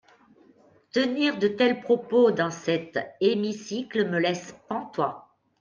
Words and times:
Tenir 0.97 1.37
de 1.37 1.47
tels 1.53 1.79
propos 1.83 2.31
dans 2.31 2.49
cet 2.49 2.97
hémicycle 3.19 4.09
me 4.09 4.17
laisse 4.17 4.57
pantois. 4.67 5.29